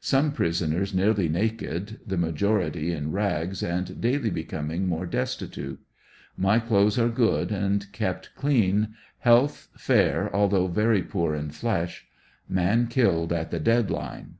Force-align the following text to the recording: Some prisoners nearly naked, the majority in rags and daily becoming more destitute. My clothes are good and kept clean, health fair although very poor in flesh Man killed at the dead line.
Some 0.00 0.32
prisoners 0.32 0.92
nearly 0.92 1.28
naked, 1.28 2.00
the 2.04 2.16
majority 2.16 2.90
in 2.90 3.12
rags 3.12 3.62
and 3.62 4.00
daily 4.00 4.28
becoming 4.28 4.88
more 4.88 5.06
destitute. 5.06 5.78
My 6.36 6.58
clothes 6.58 6.98
are 6.98 7.08
good 7.08 7.52
and 7.52 7.86
kept 7.92 8.34
clean, 8.34 8.96
health 9.20 9.68
fair 9.76 10.34
although 10.34 10.66
very 10.66 11.04
poor 11.04 11.36
in 11.36 11.50
flesh 11.52 12.08
Man 12.48 12.88
killed 12.88 13.32
at 13.32 13.52
the 13.52 13.60
dead 13.60 13.88
line. 13.88 14.38